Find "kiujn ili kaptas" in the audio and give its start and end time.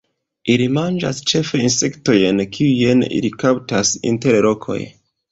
2.55-3.91